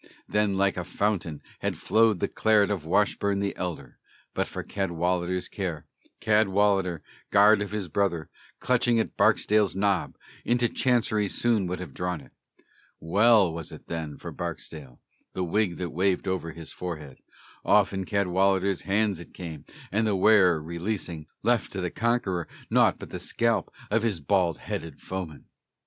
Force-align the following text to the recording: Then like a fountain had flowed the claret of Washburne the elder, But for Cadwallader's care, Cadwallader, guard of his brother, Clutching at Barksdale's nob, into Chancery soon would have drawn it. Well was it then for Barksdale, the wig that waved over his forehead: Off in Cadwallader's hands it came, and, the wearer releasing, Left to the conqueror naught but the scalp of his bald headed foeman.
Then 0.27 0.57
like 0.57 0.77
a 0.77 0.83
fountain 0.83 1.43
had 1.59 1.77
flowed 1.77 2.17
the 2.17 2.27
claret 2.27 2.71
of 2.71 2.87
Washburne 2.87 3.39
the 3.39 3.55
elder, 3.55 3.99
But 4.33 4.47
for 4.47 4.63
Cadwallader's 4.63 5.47
care, 5.47 5.85
Cadwallader, 6.19 7.03
guard 7.29 7.61
of 7.61 7.69
his 7.69 7.87
brother, 7.87 8.27
Clutching 8.59 8.99
at 8.99 9.15
Barksdale's 9.15 9.75
nob, 9.75 10.15
into 10.43 10.67
Chancery 10.69 11.27
soon 11.27 11.67
would 11.67 11.79
have 11.79 11.93
drawn 11.93 12.19
it. 12.19 12.31
Well 12.99 13.53
was 13.53 13.71
it 13.71 13.85
then 13.85 14.17
for 14.17 14.31
Barksdale, 14.31 14.99
the 15.33 15.43
wig 15.43 15.77
that 15.77 15.91
waved 15.91 16.27
over 16.27 16.51
his 16.51 16.71
forehead: 16.71 17.19
Off 17.63 17.93
in 17.93 18.03
Cadwallader's 18.05 18.81
hands 18.81 19.19
it 19.19 19.35
came, 19.35 19.65
and, 19.91 20.07
the 20.07 20.15
wearer 20.15 20.59
releasing, 20.63 21.27
Left 21.43 21.71
to 21.73 21.79
the 21.79 21.91
conqueror 21.91 22.47
naught 22.71 22.97
but 22.97 23.11
the 23.11 23.19
scalp 23.19 23.71
of 23.91 24.01
his 24.01 24.19
bald 24.19 24.57
headed 24.57 24.99
foeman. 24.99 25.45